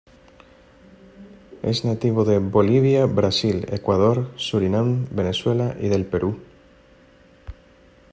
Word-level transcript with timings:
Es 1.61 1.85
nativo 1.85 2.25
de 2.25 2.39
Bolivia, 2.39 3.05
Brasil, 3.05 3.67
Ecuador, 3.71 4.31
Surinam, 4.35 5.05
Venezuela 5.11 5.75
y 5.79 5.89
del 5.89 6.07
Perú. 6.07 6.39